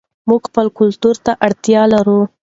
[0.29, 2.21] موږ خپل کلتور ته اړتیا لرو.